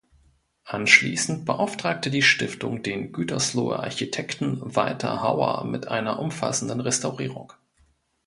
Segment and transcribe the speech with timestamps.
[0.65, 7.53] Anschließend beauftragte die Stiftung den Gütersloher Architekten Walter Hauer mit einer umfassenden Restaurierung.